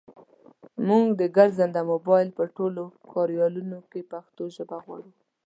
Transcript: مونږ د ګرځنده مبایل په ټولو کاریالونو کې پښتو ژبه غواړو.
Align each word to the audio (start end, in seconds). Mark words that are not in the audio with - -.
مونږ 0.87 1.05
د 1.19 1.21
ګرځنده 1.37 1.81
مبایل 1.91 2.29
په 2.37 2.43
ټولو 2.55 2.83
کاریالونو 3.13 3.77
کې 3.91 4.01
پښتو 4.11 4.43
ژبه 4.55 4.77
غواړو. 4.85 5.09